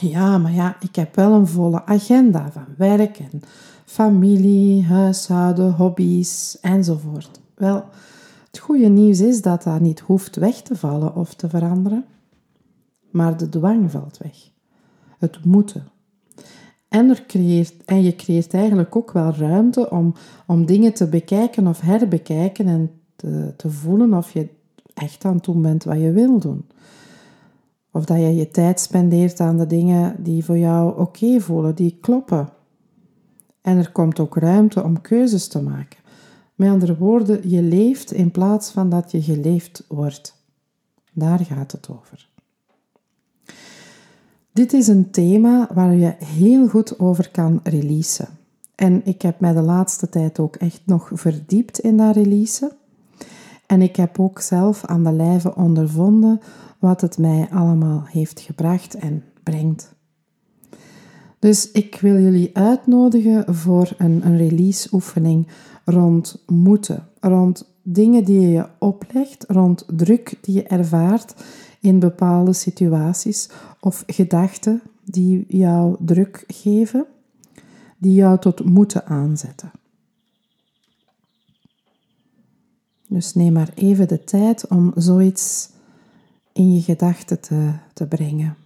ja, 0.00 0.38
maar 0.38 0.52
ja, 0.52 0.76
ik 0.80 0.96
heb 0.96 1.14
wel 1.14 1.32
een 1.32 1.46
volle 1.46 1.84
agenda 1.84 2.50
van 2.52 2.66
werk 2.76 3.18
en 3.18 3.42
familie, 3.84 4.84
huishouden, 4.84 5.72
hobby's 5.72 6.58
enzovoort. 6.60 7.40
Wel, 7.54 7.84
het 8.46 8.58
goede 8.58 8.88
nieuws 8.88 9.20
is 9.20 9.42
dat 9.42 9.62
dat 9.62 9.80
niet 9.80 10.00
hoeft 10.00 10.36
weg 10.36 10.62
te 10.62 10.76
vallen 10.76 11.14
of 11.14 11.34
te 11.34 11.48
veranderen, 11.48 12.04
maar 13.10 13.36
de 13.36 13.48
dwang 13.48 13.90
valt 13.90 14.18
weg. 14.18 14.50
Het 15.18 15.44
moeten. 15.44 15.88
En, 16.88 17.08
er 17.08 17.24
creëert, 17.26 17.84
en 17.84 18.02
je 18.02 18.16
creëert 18.16 18.54
eigenlijk 18.54 18.96
ook 18.96 19.12
wel 19.12 19.34
ruimte 19.34 19.90
om, 19.90 20.14
om 20.46 20.66
dingen 20.66 20.94
te 20.94 21.08
bekijken 21.08 21.66
of 21.66 21.80
herbekijken 21.80 22.66
en 22.66 22.90
te, 23.16 23.54
te 23.56 23.70
voelen 23.70 24.14
of 24.14 24.32
je 24.32 24.48
echt 24.94 25.24
aan 25.24 25.38
doen 25.40 25.62
bent 25.62 25.84
wat 25.84 25.98
je 25.98 26.12
wil 26.12 26.38
doen. 26.38 26.64
Of 27.98 28.04
dat 28.04 28.16
je 28.16 28.34
je 28.34 28.50
tijd 28.50 28.80
spendeert 28.80 29.40
aan 29.40 29.58
de 29.58 29.66
dingen 29.66 30.22
die 30.22 30.44
voor 30.44 30.58
jou 30.58 30.98
oké 30.98 31.40
voelen, 31.40 31.74
die 31.74 31.98
kloppen. 32.00 32.48
En 33.60 33.78
er 33.78 33.92
komt 33.92 34.20
ook 34.20 34.36
ruimte 34.36 34.82
om 34.82 35.00
keuzes 35.00 35.48
te 35.48 35.62
maken. 35.62 35.98
Met 36.54 36.68
andere 36.68 36.96
woorden, 36.96 37.50
je 37.50 37.62
leeft 37.62 38.12
in 38.12 38.30
plaats 38.30 38.70
van 38.70 38.90
dat 38.90 39.10
je 39.10 39.22
geleefd 39.22 39.84
wordt. 39.88 40.42
Daar 41.12 41.38
gaat 41.38 41.72
het 41.72 41.88
over. 41.90 42.28
Dit 44.52 44.72
is 44.72 44.88
een 44.88 45.10
thema 45.10 45.68
waar 45.74 45.94
je 45.94 46.14
heel 46.18 46.68
goed 46.68 46.98
over 46.98 47.30
kan 47.30 47.60
releasen. 47.62 48.28
En 48.74 49.06
ik 49.06 49.22
heb 49.22 49.40
mij 49.40 49.52
de 49.52 49.62
laatste 49.62 50.08
tijd 50.08 50.38
ook 50.38 50.56
echt 50.56 50.82
nog 50.84 51.10
verdiept 51.12 51.78
in 51.78 51.96
dat 51.96 52.14
releasen. 52.14 52.72
En 53.66 53.82
ik 53.82 53.96
heb 53.96 54.20
ook 54.20 54.40
zelf 54.40 54.84
aan 54.84 55.04
de 55.04 55.12
lijve 55.12 55.54
ondervonden 55.54 56.40
wat 56.78 57.00
het 57.00 57.18
mij 57.18 57.48
allemaal 57.50 58.04
heeft 58.06 58.40
gebracht 58.40 58.94
en 58.94 59.24
brengt. 59.42 59.96
Dus 61.38 61.70
ik 61.70 61.98
wil 62.00 62.20
jullie 62.20 62.56
uitnodigen 62.56 63.54
voor 63.54 63.94
een, 63.98 64.26
een 64.26 64.36
release-oefening 64.36 65.46
rond 65.84 66.42
moeten, 66.46 67.08
rond 67.20 67.74
dingen 67.82 68.24
die 68.24 68.40
je 68.40 68.48
je 68.48 68.66
oplegt, 68.78 69.44
rond 69.48 69.84
druk 69.96 70.38
die 70.40 70.54
je 70.54 70.62
ervaart 70.62 71.34
in 71.80 71.98
bepaalde 71.98 72.52
situaties 72.52 73.48
of 73.80 74.02
gedachten 74.06 74.82
die 75.04 75.44
jou 75.48 75.96
druk 75.98 76.44
geven, 76.46 77.06
die 77.98 78.14
jou 78.14 78.38
tot 78.38 78.64
moeten 78.64 79.06
aanzetten. 79.06 79.70
Dus 83.06 83.34
neem 83.34 83.52
maar 83.52 83.70
even 83.74 84.08
de 84.08 84.24
tijd 84.24 84.66
om 84.66 84.92
zoiets 84.94 85.70
in 86.58 86.74
je 86.74 86.80
gedachten 86.80 87.40
te, 87.40 87.72
te 87.92 88.06
brengen. 88.06 88.56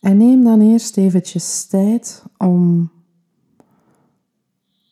En 0.00 0.16
neem 0.16 0.44
dan 0.44 0.60
eerst 0.60 0.96
eventjes 0.96 1.66
tijd 1.66 2.24
om 2.38 2.90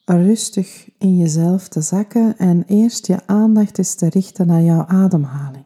rustig 0.04 0.90
in 0.98 1.16
jezelf 1.16 1.68
te 1.68 1.80
zakken 1.80 2.38
en 2.38 2.64
eerst 2.66 3.06
je 3.06 3.26
aandacht 3.26 3.78
eens 3.78 3.94
te 3.94 4.08
richten 4.08 4.46
naar 4.46 4.62
jouw 4.62 4.84
ademhaling. 4.86 5.64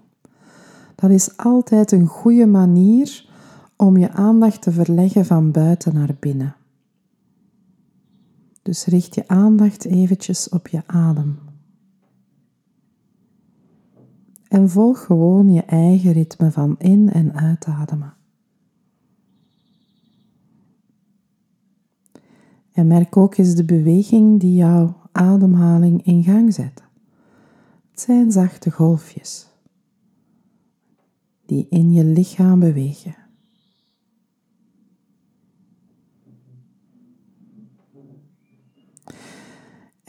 Dat 0.95 1.11
is 1.11 1.37
altijd 1.37 1.93
een 1.93 2.07
goede 2.07 2.47
manier 2.47 3.29
om 3.77 3.97
je 3.97 4.11
aandacht 4.11 4.63
te 4.63 4.73
verleggen 4.73 5.27
van 5.27 5.51
buiten 5.51 5.95
naar 5.95 6.17
binnen. 6.21 6.57
Dus 8.63 8.85
richt 8.85 9.15
je 9.15 9.29
aandacht 9.29 9.85
eventjes 9.85 10.49
op 10.49 10.69
je 10.69 10.83
adem. 10.87 11.39
En 14.49 14.71
volg 14.71 15.05
gewoon 15.05 15.53
je 15.53 15.63
eigen 15.63 16.13
ritme 16.13 16.51
van 16.51 16.79
in- 16.79 17.11
en 17.11 17.35
uitademen. 17.35 18.15
En 22.73 22.87
merk 22.87 23.17
ook 23.17 23.37
eens 23.37 23.55
de 23.55 23.65
beweging 23.65 24.41
die 24.41 24.55
jouw 24.55 24.97
ademhaling 25.13 26.05
in 26.05 26.23
gang 26.23 26.55
zet. 26.55 26.83
Het 27.91 28.01
zijn 28.01 28.33
zachte 28.33 28.71
golfjes 28.71 29.51
die 31.47 31.67
in 31.71 31.93
je 31.93 32.05
lichaam 32.05 32.61
bewegen. 32.61 33.15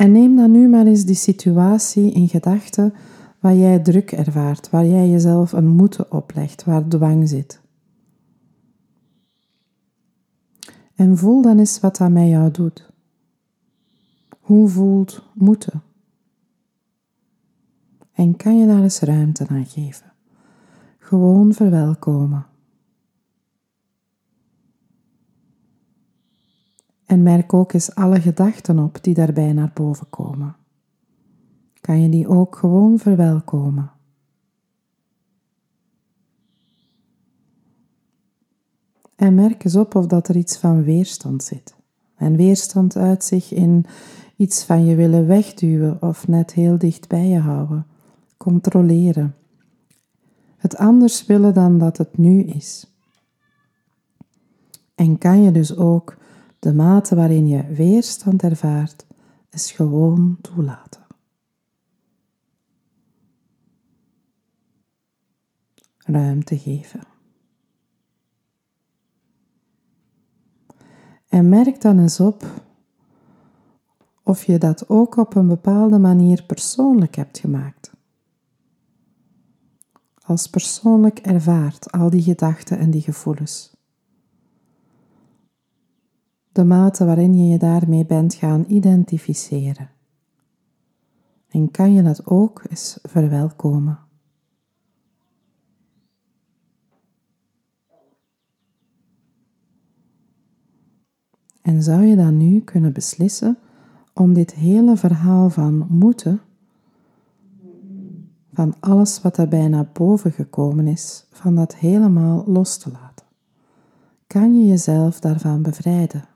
En 0.04 0.12
neem 0.12 0.36
dan 0.36 0.52
nu 0.52 0.68
maar 0.68 0.86
eens 0.86 1.06
die 1.06 1.16
situatie 1.16 2.12
in 2.12 2.28
gedachten 2.28 2.94
waar 3.40 3.56
jij 3.56 3.80
druk 3.80 4.12
ervaart, 4.12 4.70
waar 4.70 4.86
jij 4.86 5.10
jezelf 5.10 5.52
een 5.52 5.68
moeten 5.68 6.12
oplegt, 6.12 6.64
waar 6.64 6.88
dwang 6.88 7.30
zit. 7.30 7.62
En 10.96 11.18
voel 11.18 11.42
dan 11.42 11.60
eens 11.60 11.80
wat 11.80 11.98
dat 11.98 12.10
met 12.10 12.28
jou 12.28 12.52
doet. 12.52 12.92
Hoe 14.40 14.68
voelt 14.68 15.24
moeten? 15.34 15.82
En 18.14 18.36
kan 18.36 18.58
je 18.58 18.68
daar 18.68 18.84
eens 18.84 19.00
ruimte 19.00 19.48
aan 19.48 19.66
geven? 19.66 20.14
Gewoon 21.00 21.54
verwelkomen. 21.54 22.46
En 27.06 27.24
merk 27.24 27.54
ook 27.54 27.74
eens 27.74 27.96
alle 27.96 28.22
gedachten 28.22 28.80
op 28.80 29.04
die 29.04 29.14
daarbij 29.14 29.54
naar 29.54 29.72
boven 29.74 30.10
komen. 30.10 30.56
Kan 31.82 32.02
je 32.02 32.10
die 32.10 32.28
ook 32.28 32.56
gewoon 32.56 33.00
verwelkomen? 33.00 33.92
En 39.16 39.36
merk 39.36 39.64
eens 39.64 39.76
op 39.76 39.96
of 39.96 40.08
dat 40.08 40.28
er 40.28 40.36
iets 40.36 40.58
van 40.58 40.84
weerstand 40.84 41.44
zit. 41.44 41.76
En 42.16 42.36
weerstand 42.36 42.96
uit 42.96 43.24
zich 43.24 43.54
in 43.54 43.86
iets 44.36 44.64
van 44.64 44.86
je 44.86 44.96
willen 44.96 45.28
wegduwen 45.28 46.02
of 46.02 46.28
net 46.28 46.54
heel 46.54 46.78
dicht 46.78 47.08
bij 47.08 47.28
je 47.28 47.40
houden. 47.40 47.86
Controleren. 48.38 49.36
Het 50.58 50.78
anders 50.78 51.26
willen 51.26 51.54
dan 51.54 51.78
dat 51.78 51.98
het 51.98 52.18
nu 52.18 52.44
is. 52.44 52.94
En 54.96 55.18
kan 55.18 55.44
je 55.44 55.52
dus 55.52 55.76
ook 55.78 56.18
de 56.64 56.74
mate 56.74 57.16
waarin 57.16 57.48
je 57.48 57.64
weerstand 57.68 58.44
ervaart, 58.44 59.06
is 59.50 59.72
gewoon 59.72 60.38
toelaten. 60.42 61.02
Ruimte 65.98 66.58
geven. 66.58 67.02
En 71.28 71.50
merk 71.50 71.82
dan 71.82 72.00
eens 72.00 72.20
op 72.20 72.46
of 74.24 74.44
je 74.44 74.58
dat 74.58 74.90
ook 74.90 75.18
op 75.18 75.36
een 75.36 75.48
bepaalde 75.48 76.00
manier 76.00 76.44
persoonlijk 76.44 77.16
hebt 77.16 77.40
gemaakt. 77.40 77.92
Als 80.22 80.48
persoonlijk 80.48 81.20
ervaart 81.20 81.92
al 81.92 82.10
die 82.10 82.22
gedachten 82.22 82.78
en 82.78 82.92
die 82.92 83.02
gevoelens. 83.02 83.73
De 86.54 86.64
mate 86.64 87.06
waarin 87.06 87.38
je 87.38 87.48
je 87.48 87.58
daarmee 87.58 88.06
bent 88.06 88.34
gaan 88.34 88.66
identificeren. 88.68 89.90
En 91.50 91.72
kan 91.72 91.94
je 91.94 92.04
dat 92.04 92.26
ook 92.26 92.64
eens 92.70 93.00
verwelkomen. 93.02 94.00
En 101.62 101.84
zou 101.84 102.02
je 102.02 102.16
dan 102.16 102.38
nu 102.38 102.60
kunnen 102.60 102.94
beslissen 102.94 103.58
om 104.14 104.34
dit 104.34 104.54
hele 104.54 104.98
verhaal 104.98 105.50
van 105.50 105.88
moeten, 105.90 106.42
van 108.54 108.76
alles 108.80 109.22
wat 109.22 109.38
er 109.38 109.48
bijna 109.48 109.90
boven 109.94 110.32
gekomen 110.32 110.88
is, 110.88 111.28
van 111.32 111.56
dat 111.56 111.76
helemaal 111.76 112.44
los 112.48 112.78
te 112.78 112.92
laten? 112.92 113.26
Kan 114.28 114.60
je 114.60 114.66
jezelf 114.66 115.20
daarvan 115.20 115.62
bevrijden? 115.62 116.32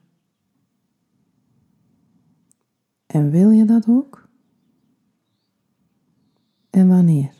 En 3.08 3.30
wil 3.30 3.50
je 3.50 3.66
dat 3.66 3.88
ook? 3.90 4.28
En 6.70 6.88
wanneer? 6.88 7.36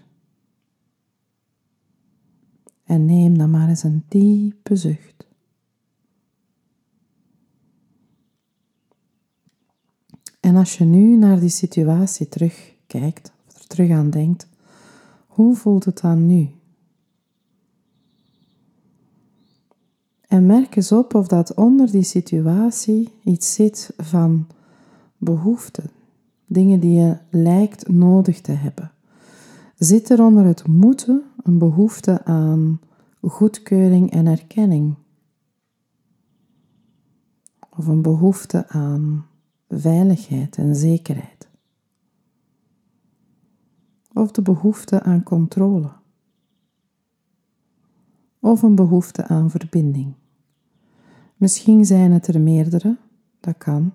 En 2.84 3.06
neem 3.06 3.38
dan 3.38 3.50
maar 3.50 3.70
eens 3.70 3.84
een 3.84 4.04
diepe 4.08 4.76
zucht. 4.76 5.28
En 10.40 10.56
als 10.56 10.78
je 10.78 10.84
nu 10.84 11.16
naar 11.16 11.40
die 11.40 11.50
situatie 11.50 12.30
terugkijkt, 12.30 13.32
of 13.48 13.60
er 13.60 13.68
terug 13.68 13.92
aan 13.92 14.10
denkt, 14.10 14.48
Hoe 15.28 15.56
voelt 15.56 15.86
het 15.86 16.02
dan 16.02 16.26
nu? 16.26 16.50
En 20.28 20.46
merk 20.46 20.76
eens 20.76 20.92
op 20.92 21.14
of 21.16 21.28
dat 21.28 21.54
onder 21.54 21.92
die 21.92 22.04
situatie 22.04 23.10
iets 23.24 23.54
zit 23.54 23.94
van 23.98 24.48
behoeften, 25.18 25.90
dingen 26.46 26.80
die 26.80 27.00
je 27.00 27.18
lijkt 27.30 27.88
nodig 27.88 28.42
te 28.42 28.52
hebben. 28.52 28.92
Zit 29.76 30.10
er 30.10 30.24
onder 30.24 30.46
het 30.46 30.68
moeten 30.68 31.24
een 31.44 31.58
behoefte 31.58 32.26
aan 32.26 32.80
goedkeuring 33.22 34.12
en 34.12 34.28
erkenning? 34.28 34.96
Of 37.78 37.88
een 37.88 38.02
behoefte 38.02 38.70
aan 38.70 39.26
veiligheid 39.70 40.58
en 40.58 40.76
zekerheid? 40.76 41.50
Of 44.14 44.32
de 44.32 44.42
behoefte 44.42 45.04
aan 45.04 45.24
controle? 45.24 45.92
Of 48.40 48.62
een 48.62 48.76
behoefte 48.76 49.28
aan 49.28 49.50
verbinding? 49.50 50.14
Misschien 51.36 51.86
zijn 51.86 52.12
het 52.12 52.28
er 52.28 52.42
meerdere, 52.42 52.98
dat 53.40 53.58
kan. 53.58 53.92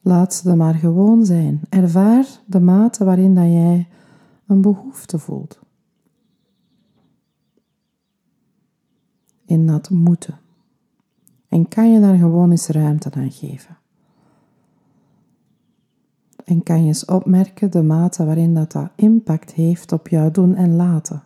Laat 0.00 0.34
ze 0.34 0.50
er 0.50 0.56
maar 0.56 0.74
gewoon 0.74 1.24
zijn. 1.24 1.60
Ervaar 1.68 2.26
de 2.46 2.60
mate 2.60 3.04
waarin 3.04 3.34
dat 3.34 3.44
jij 3.44 3.88
een 4.46 4.60
behoefte 4.60 5.18
voelt. 5.18 5.60
In 9.44 9.66
dat 9.66 9.90
moeten. 9.90 10.38
En 11.48 11.68
kan 11.68 11.92
je 11.92 12.00
daar 12.00 12.16
gewoon 12.16 12.50
eens 12.50 12.68
ruimte 12.68 13.10
aan 13.12 13.30
geven. 13.30 13.78
En 16.44 16.62
kan 16.62 16.80
je 16.80 16.86
eens 16.86 17.04
opmerken 17.04 17.70
de 17.70 17.82
mate 17.82 18.24
waarin 18.24 18.54
dat, 18.54 18.72
dat 18.72 18.90
impact 18.94 19.52
heeft 19.52 19.92
op 19.92 20.08
jouw 20.08 20.30
doen 20.30 20.54
en 20.54 20.76
laten, 20.76 21.22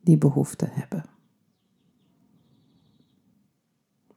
die 0.00 0.18
behoefte 0.18 0.68
hebben. 0.70 1.04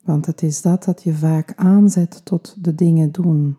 Want 0.04 0.26
het 0.26 0.42
is 0.42 0.62
dat 0.62 0.84
dat 0.84 1.04
je 1.04 1.14
vaak 1.14 1.54
aanzet 1.56 2.26
tot 2.26 2.64
de 2.64 2.76
dingen 2.76 3.12
doen. 3.12 3.58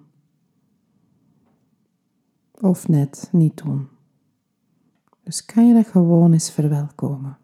Of 2.61 2.89
net 2.89 3.29
niet 3.33 3.63
doen. 3.63 3.89
Dus 5.23 5.45
kan 5.45 5.69
je 5.69 5.75
dat 5.75 5.87
gewoon 5.87 6.33
eens 6.33 6.51
verwelkomen. 6.51 7.39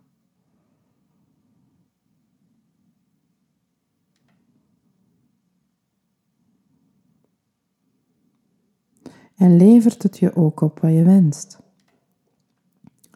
En 9.34 9.56
levert 9.56 10.02
het 10.02 10.18
je 10.18 10.36
ook 10.36 10.60
op 10.60 10.80
wat 10.80 10.92
je 10.92 11.02
wenst. 11.02 11.58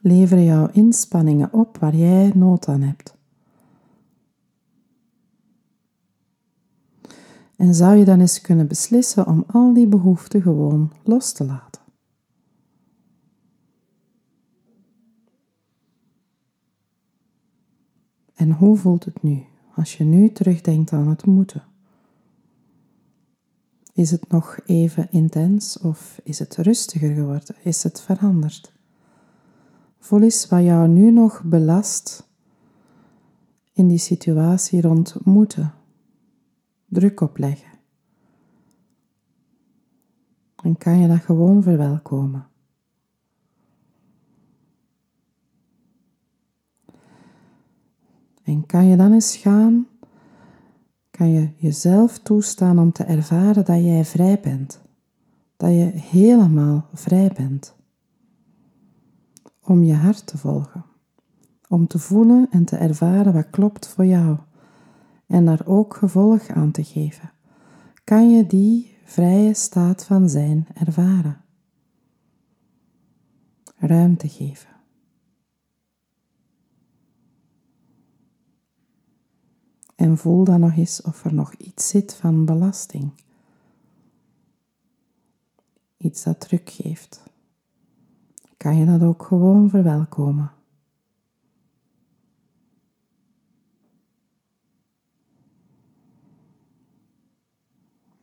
Lever 0.01 0.43
jouw 0.43 0.69
inspanningen 0.73 1.53
op 1.53 1.79
waar 1.79 1.97
jij 1.97 2.33
nood 2.35 2.69
aan 2.69 2.81
hebt. 2.81 3.15
En 7.57 7.75
zou 7.75 7.97
je 7.97 8.05
dan 8.05 8.21
eens 8.21 8.41
kunnen 8.41 8.67
beslissen 8.67 9.27
om 9.27 9.45
al 9.47 9.73
die 9.73 9.87
behoeften 9.87 10.43
gewoon 10.43 10.93
los 11.05 11.33
te 11.33 11.45
laten? 11.45 11.86
En 18.37 18.53
hoe 18.53 18.77
voelt 18.77 19.05
het 19.05 19.23
nu 19.23 19.45
als 19.75 19.97
je 19.97 20.05
nu 20.05 20.33
terugdenkt 20.33 20.93
aan 20.93 21.09
het 21.09 21.27
moeten? 21.27 21.65
Is 23.93 24.11
het 24.11 24.29
nog 24.29 24.59
even 24.67 25.11
intens 25.11 25.79
of 25.79 26.21
is 26.23 26.39
het 26.39 26.57
rustiger 26.57 27.15
geworden? 27.15 27.57
Is 27.63 27.83
het 27.83 28.01
veranderd? 28.01 28.73
Voel 29.99 30.23
eens 30.23 30.49
wat 30.49 30.63
jou 30.63 30.89
nu 30.89 31.11
nog 31.11 31.43
belast 31.45 32.29
in 33.73 33.89
die 33.89 33.99
situatie 33.99 34.81
rond 34.81 35.17
moeten. 35.25 35.75
Druk 36.87 37.21
opleggen. 37.21 37.71
En 40.63 40.79
kan 40.79 40.99
je 40.99 41.09
dat 41.09 41.21
gewoon 41.21 41.63
verwelkomen? 41.63 42.47
En 48.47 48.67
kan 48.67 48.87
je 48.87 48.97
dan 48.97 49.13
eens 49.13 49.37
gaan, 49.37 49.87
kan 51.11 51.31
je 51.31 51.51
jezelf 51.57 52.19
toestaan 52.19 52.79
om 52.79 52.93
te 52.93 53.05
ervaren 53.05 53.65
dat 53.65 53.85
jij 53.85 54.05
vrij 54.05 54.41
bent. 54.41 54.81
Dat 55.57 55.71
je 55.71 55.91
helemaal 55.95 56.89
vrij 56.93 57.33
bent. 57.37 57.75
Om 59.63 59.83
je 59.83 59.95
hart 59.95 60.27
te 60.27 60.39
volgen. 60.39 60.85
Om 61.69 61.87
te 61.87 61.99
voelen 61.99 62.47
en 62.51 62.65
te 62.65 62.77
ervaren 62.77 63.33
wat 63.33 63.51
klopt 63.51 63.89
voor 63.89 64.07
jou. 64.07 64.37
En 65.27 65.45
daar 65.45 65.63
ook 65.65 65.97
gevolg 65.97 66.49
aan 66.49 66.71
te 66.71 66.85
geven. 66.85 67.31
Kan 68.05 68.31
je 68.31 68.47
die 68.47 68.97
vrije 69.05 69.55
staat 69.55 70.05
van 70.05 70.29
zijn 70.29 70.67
ervaren. 70.75 71.41
Ruimte 73.77 74.29
geven. 74.29 74.76
En 79.97 80.19
voel 80.19 80.45
dan 80.45 80.61
nog 80.61 80.77
eens 80.77 81.03
of 81.03 81.25
er 81.25 81.35
nog 81.35 81.53
iets 81.55 81.89
zit 81.89 82.15
van 82.15 82.45
belasting. 82.45 83.11
Iets 85.97 86.23
dat 86.23 86.41
druk 86.41 86.71
geeft. 86.71 87.23
Kan 88.57 88.77
je 88.77 88.87
dat 88.87 89.03
ook 89.03 89.23
gewoon 89.23 89.71
verwelkomen? 89.71 90.51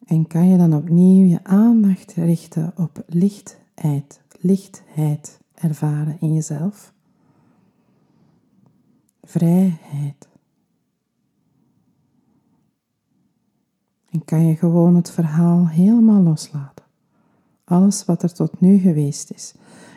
En 0.05 0.27
kan 0.27 0.47
je 0.47 0.57
dan 0.57 0.75
opnieuw 0.75 1.27
je 1.27 1.43
aandacht 1.43 2.13
richten 2.13 2.73
op 2.75 3.03
lichtheid, 3.07 4.21
lichtheid 4.39 5.39
ervaren 5.53 6.17
in 6.19 6.33
jezelf? 6.33 6.93
Vrijheid. 9.21 10.32
En 14.13 14.25
kan 14.25 14.45
je 14.45 14.55
gewoon 14.55 14.95
het 14.95 15.11
verhaal 15.11 15.67
helemaal 15.67 16.21
loslaten. 16.21 16.85
Alles 17.63 18.05
wat 18.05 18.23
er 18.23 18.33
tot 18.33 18.61
nu 18.61 18.77
geweest 18.77 19.31
is. 19.31 19.53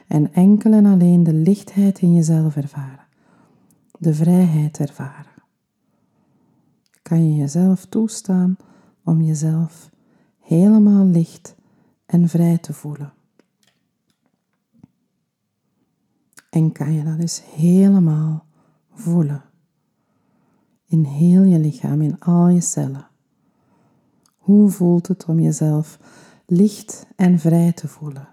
En 0.07 0.33
enkel 0.33 0.73
en 0.73 0.87
alleen 0.87 1.23
de 1.23 1.33
lichtheid 1.33 2.01
in 2.01 2.15
jezelf 2.15 2.57
ervaren. 2.57 3.07
De 3.99 4.15
vrijheid 4.15 4.79
ervaren. 4.79 5.33
Kan 7.03 7.31
je 7.31 7.37
jezelf 7.37 7.85
toestaan 7.85 8.57
om 9.05 9.23
jezelf 9.23 9.91
helemaal 10.41 11.07
licht 11.07 11.55
en 12.07 12.29
vrij 12.29 12.59
te 12.59 12.73
voelen. 12.73 13.13
En 16.51 16.73
kan 16.73 16.93
je 16.93 17.05
dat 17.05 17.19
eens 17.19 17.43
helemaal 17.45 18.45
voelen. 18.93 19.45
In 20.87 21.05
heel 21.05 21.43
je 21.43 21.59
lichaam, 21.59 22.03
in 22.03 22.21
al 22.21 22.49
je 22.49 22.61
cellen. 22.61 23.07
Hoe 24.47 24.71
voelt 24.71 25.07
het 25.07 25.25
om 25.25 25.41
jezelf 25.41 25.99
licht 26.47 27.07
en 27.17 27.39
vrij 27.39 27.73
te 27.73 27.89
voelen? 27.89 28.29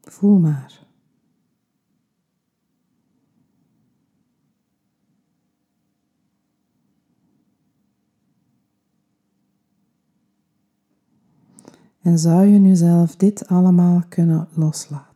Voel 0.00 0.38
maar. 0.38 0.86
En 12.00 12.18
zou 12.18 12.46
je 12.46 12.58
nu 12.58 12.74
zelf 12.74 13.16
dit 13.16 13.46
allemaal 13.46 14.02
kunnen 14.08 14.48
loslaten? 14.54 15.11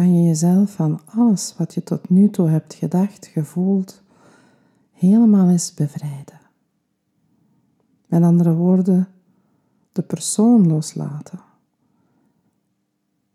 Kan 0.00 0.14
je 0.14 0.22
jezelf 0.22 0.70
van 0.70 1.00
alles 1.04 1.54
wat 1.56 1.74
je 1.74 1.82
tot 1.82 2.08
nu 2.08 2.30
toe 2.30 2.48
hebt 2.48 2.74
gedacht, 2.74 3.26
gevoeld, 3.26 4.02
helemaal 4.92 5.48
eens 5.48 5.74
bevrijden. 5.74 6.40
Met 8.06 8.22
andere 8.22 8.54
woorden, 8.54 9.08
de 9.92 10.02
persoon 10.02 10.66
loslaten 10.66 11.40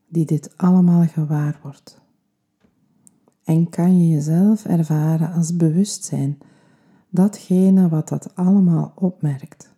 die 0.07 0.25
dit 0.25 0.57
allemaal 0.57 1.07
gewaar 1.07 1.59
wordt. 1.61 2.01
En 3.43 3.69
kan 3.69 3.99
je 3.99 4.13
jezelf 4.13 4.65
ervaren 4.65 5.33
als 5.33 5.55
bewustzijn, 5.55 6.37
datgene 7.09 7.89
wat 7.89 8.09
dat 8.09 8.35
allemaal 8.35 8.91
opmerkt, 8.95 9.73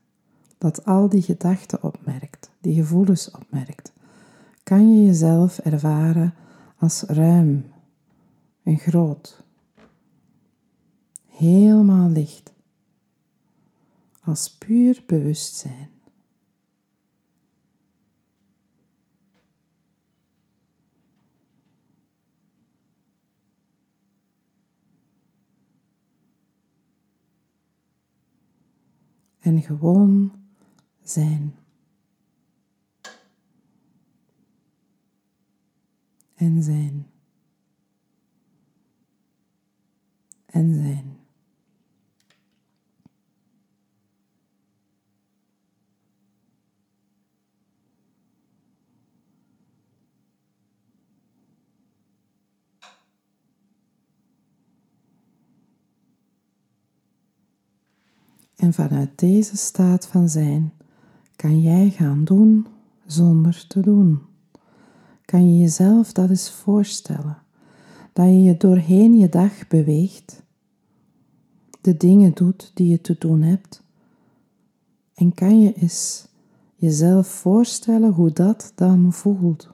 dat 0.58 0.86
al 0.86 1.10
die 1.10 1.22
gedachten 1.22 1.84
opmerkt, 1.84 2.50
die 2.62 2.76
gevoelens 2.76 3.32
opmerkt, 3.32 3.94
kan 4.64 4.96
je 4.96 5.06
jezelf 5.06 5.60
ervaren 5.60 6.34
als 6.78 7.02
ruim 7.02 7.72
en 8.64 8.78
groot. 8.78 9.46
Helemaal 11.26 12.10
licht, 12.10 12.54
als 14.22 14.58
puur 14.58 15.04
bewustzijn. 15.06 15.90
En 29.40 29.62
gewoon 29.62 30.32
zijn. 31.02 31.56
En 36.38 36.64
zijn. 36.64 37.08
En 40.46 40.74
zijn. 40.74 41.18
En 58.56 58.74
vanuit 58.74 59.20
deze 59.20 59.58
staat 59.58 60.08
van 60.08 60.30
zijn 60.30 60.74
kan 61.36 61.62
jij 61.62 61.90
gaan 61.90 62.24
doen 62.24 62.68
zonder 63.06 63.68
te 63.68 63.80
doen. 63.80 64.27
Kan 65.28 65.54
je 65.54 65.60
jezelf 65.60 66.12
dat 66.12 66.30
eens 66.30 66.52
voorstellen? 66.52 67.38
Dat 68.14 68.26
je 68.26 68.44
je 68.44 68.58
doorheen 68.58 69.18
je 69.18 69.30
dag 69.30 69.68
beweegt, 69.68 70.44
de 71.82 71.98
dingen 71.98 72.34
doet 72.34 72.72
die 72.74 72.88
je 72.88 73.02
te 73.02 73.16
doen 73.20 73.42
hebt. 73.42 73.84
En 75.14 75.34
kan 75.34 75.62
je 75.62 75.74
eens 75.74 76.28
jezelf 76.76 77.28
voorstellen 77.28 78.14
hoe 78.14 78.32
dat 78.32 78.72
dan 78.76 79.14
voelt? 79.14 79.70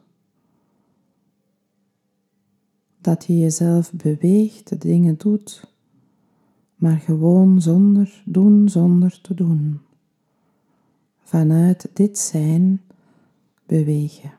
Dat 3.02 3.26
je 3.26 3.40
jezelf 3.40 3.92
beweegt, 3.94 4.70
de 4.70 4.78
dingen 4.78 5.18
doet 5.18 5.72
maar 6.76 7.00
gewoon 7.00 7.62
zonder 7.62 8.24
doen, 8.26 8.70
zonder 8.70 9.22
te 9.22 9.34
doen. 9.34 9.80
Vanuit 11.22 11.90
dit 11.94 12.18
zijn 12.18 12.82
bewegen. 13.66 14.32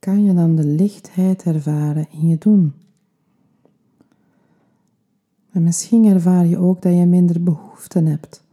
Kan 0.00 0.24
je 0.24 0.34
dan 0.34 0.56
de 0.56 0.64
lichtheid 0.64 1.42
ervaren 1.42 2.06
in 2.10 2.28
je 2.28 2.38
doen? 2.38 2.72
En 5.50 5.62
misschien 5.62 6.04
ervaar 6.04 6.46
je 6.46 6.58
ook 6.58 6.82
dat 6.82 6.96
je 6.96 7.06
minder 7.06 7.42
behoefte 7.42 8.02
hebt 8.02 8.44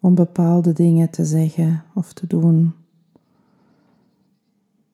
om 0.00 0.14
bepaalde 0.14 0.72
dingen 0.72 1.10
te 1.10 1.24
zeggen 1.24 1.84
of 1.94 2.12
te 2.12 2.26
doen 2.26 2.72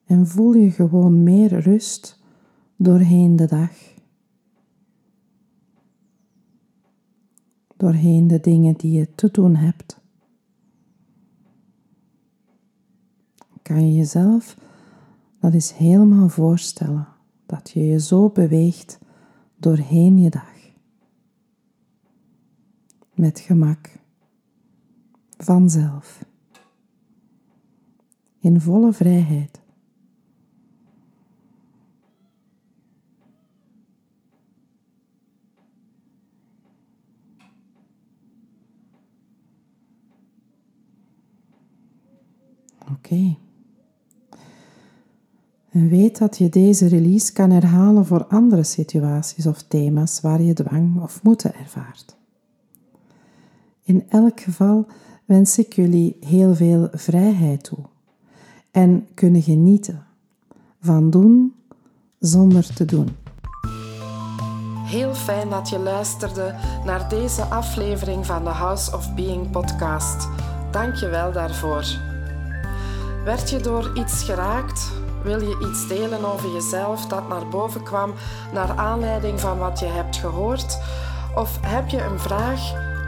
en 0.07 0.27
voel 0.27 0.53
je 0.53 0.71
gewoon 0.71 1.23
meer 1.23 1.59
rust 1.59 2.19
doorheen 2.75 3.35
de 3.35 3.45
dag. 3.45 3.95
Doorheen 7.77 8.27
de 8.27 8.39
dingen 8.39 8.77
die 8.77 8.91
je 8.91 9.15
te 9.15 9.31
doen 9.31 9.55
hebt. 9.55 9.99
Kan 13.61 13.87
je 13.87 13.95
jezelf 13.95 14.57
dat 15.39 15.53
is 15.53 15.71
helemaal 15.71 16.29
voorstellen, 16.29 17.07
dat 17.45 17.69
je 17.69 17.85
je 17.85 17.99
zo 17.99 18.29
beweegt 18.29 18.99
doorheen 19.55 20.17
je 20.17 20.29
dag. 20.29 20.55
Met 23.13 23.39
gemak, 23.39 23.99
vanzelf, 25.37 26.25
in 28.39 28.61
volle 28.61 28.93
vrijheid. 28.93 29.61
Oké. 42.91 43.46
En 45.77 45.89
weet 45.89 46.17
dat 46.17 46.37
je 46.37 46.49
deze 46.49 46.87
release 46.87 47.33
kan 47.33 47.49
herhalen 47.49 48.05
voor 48.05 48.25
andere 48.25 48.63
situaties 48.63 49.45
of 49.45 49.61
thema's 49.61 50.21
waar 50.21 50.41
je 50.41 50.53
dwang 50.53 51.01
of 51.01 51.23
moeten 51.23 51.55
ervaart. 51.55 52.15
In 53.83 54.05
elk 54.09 54.39
geval 54.39 54.85
wens 55.25 55.57
ik 55.57 55.73
jullie 55.73 56.17
heel 56.19 56.55
veel 56.55 56.87
vrijheid 56.91 57.63
toe 57.63 57.77
en 58.71 59.07
kunnen 59.13 59.41
genieten 59.41 60.05
van 60.81 61.09
doen 61.09 61.53
zonder 62.19 62.73
te 62.73 62.85
doen. 62.85 63.15
Heel 64.85 65.13
fijn 65.13 65.49
dat 65.49 65.69
je 65.69 65.79
luisterde 65.79 66.55
naar 66.85 67.09
deze 67.09 67.43
aflevering 67.43 68.25
van 68.25 68.43
de 68.43 68.49
House 68.49 68.95
of 68.95 69.15
Being 69.15 69.51
podcast. 69.51 70.27
Dank 70.71 70.95
je 70.95 71.07
wel 71.07 71.31
daarvoor. 71.31 71.85
Werd 73.23 73.49
je 73.49 73.59
door 73.59 73.91
iets 73.97 74.23
geraakt? 74.23 75.05
Wil 75.27 75.41
je 75.41 75.67
iets 75.69 75.87
delen 75.87 76.33
over 76.33 76.49
jezelf 76.49 77.05
dat 77.05 77.27
naar 77.27 77.47
boven 77.47 77.83
kwam 77.83 78.13
naar 78.53 78.77
aanleiding 78.77 79.39
van 79.39 79.57
wat 79.57 79.79
je 79.79 79.85
hebt 79.85 80.15
gehoord? 80.15 80.79
Of 81.35 81.57
heb 81.61 81.89
je 81.89 82.03
een 82.03 82.19
vraag? 82.19 82.59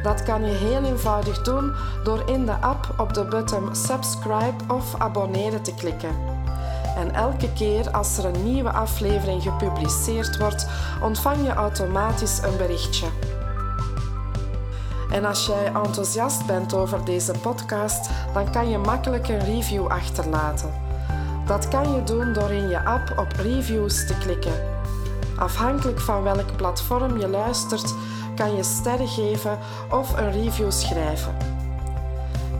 Dat 0.04 0.24
kan 0.24 0.46
je 0.46 0.52
heel 0.52 0.84
eenvoudig 0.84 1.42
doen 1.42 1.74
door 2.04 2.30
in 2.30 2.46
de 2.46 2.62
app 2.62 2.94
op 2.98 3.14
de 3.14 3.26
button 3.26 3.76
subscribe 3.76 4.64
of 4.68 4.96
abonneren 4.98 5.62
te 5.62 5.74
klikken. 5.74 6.33
En 6.96 7.14
elke 7.14 7.54
keer 7.54 7.92
als 7.92 8.18
er 8.18 8.26
een 8.26 8.44
nieuwe 8.44 8.72
aflevering 8.72 9.42
gepubliceerd 9.42 10.38
wordt, 10.38 10.68
ontvang 11.02 11.46
je 11.46 11.54
automatisch 11.54 12.42
een 12.44 12.58
berichtje. 12.58 13.08
En 15.12 15.26
als 15.26 15.46
jij 15.46 15.66
enthousiast 15.66 16.46
bent 16.46 16.74
over 16.74 17.06
deze 17.06 17.32
podcast, 17.32 18.10
dan 18.34 18.52
kan 18.52 18.70
je 18.70 18.78
makkelijk 18.78 19.28
een 19.28 19.46
review 19.46 19.88
achterlaten. 19.88 20.74
Dat 21.46 21.68
kan 21.68 21.94
je 21.94 22.04
doen 22.04 22.34
door 22.34 22.52
in 22.52 22.70
je 22.70 22.86
app 22.86 23.14
op 23.18 23.32
reviews 23.32 24.08
te 24.08 24.18
klikken. 24.18 24.54
Afhankelijk 25.38 26.00
van 26.00 26.24
welk 26.24 26.56
platform 26.56 27.20
je 27.20 27.28
luistert, 27.28 27.94
kan 28.36 28.56
je 28.56 28.64
sterren 28.64 29.08
geven 29.08 29.58
of 29.90 30.18
een 30.18 30.32
review 30.32 30.72
schrijven. 30.72 31.53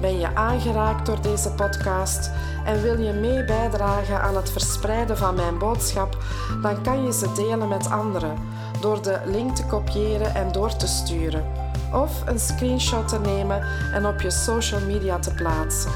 Ben 0.04 0.20
je 0.20 0.36
aangeraakt 0.36 1.06
door 1.06 1.22
deze 1.22 1.52
podcast 1.52 2.32
en 2.66 2.82
wil 2.82 3.00
je 3.00 3.14
mee 3.14 3.46
bijdragen 3.46 4.22
aan 4.22 4.36
het 4.36 4.52
verspreiden 4.52 5.18
van 5.18 5.36
mijn 5.36 5.58
boodschap, 5.58 6.18
dan 6.62 6.84
kan 6.84 7.04
je 7.04 7.14
ze 7.14 7.32
delen 7.32 7.68
met 7.68 7.90
anderen 7.90 8.38
door 8.82 9.02
de 9.02 9.22
link 9.26 9.56
te 9.56 9.66
kopiëren 9.66 10.36
en 10.36 10.52
door 10.52 10.76
te 10.76 10.88
sturen, 10.88 11.46
of 11.94 12.28
een 12.28 12.40
screenshot 12.40 13.08
te 13.08 13.20
nemen 13.20 13.66
en 13.94 14.06
op 14.06 14.22
je 14.22 14.32
social 14.32 14.82
media 14.82 15.20
te 15.20 15.34
plaatsen. 15.34 15.92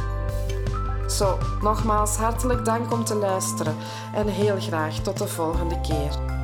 Zo, 1.07 1.37
nogmaals 1.61 2.15
hartelijk 2.15 2.65
dank 2.65 2.91
om 2.91 3.03
te 3.03 3.15
luisteren 3.15 3.75
en 4.13 4.27
heel 4.27 4.59
graag 4.59 4.93
tot 4.93 5.17
de 5.17 5.27
volgende 5.27 5.81
keer. 5.81 6.36